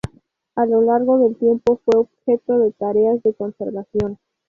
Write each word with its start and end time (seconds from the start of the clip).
A 0.55 0.65
lo 0.65 0.81
largo 0.81 1.19
del 1.19 1.35
tiempo 1.35 1.79
fue 1.85 1.99
objeto 2.01 2.57
de 2.57 2.71
tareas 2.71 3.21
de 3.21 3.35
conservación. 3.35 4.17